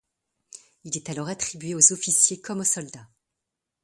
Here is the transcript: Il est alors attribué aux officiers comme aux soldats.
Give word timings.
Il 0.83 0.97
est 0.97 1.11
alors 1.11 1.27
attribué 1.27 1.75
aux 1.75 1.93
officiers 1.93 2.41
comme 2.41 2.61
aux 2.61 2.63
soldats. 2.63 3.07